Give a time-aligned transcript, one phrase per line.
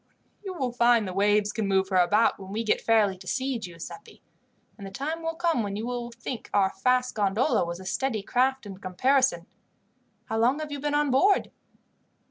[0.43, 3.59] "You will find the waves can move her about when we get fairly to sea,
[3.59, 4.19] Giuseppi,
[4.75, 8.23] and the time will come when you will think our fast gondola was a steady
[8.23, 9.45] craft in comparison.
[10.25, 11.51] How long have you been on board?"